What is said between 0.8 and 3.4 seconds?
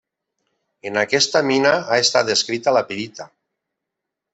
En aquesta mina ha estat descrita la pirita.